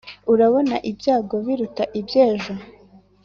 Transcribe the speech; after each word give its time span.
urabona 0.33 0.75
ibyago 0.89 1.35
biruta 1.45 1.83
iby'ejo. 1.99 2.53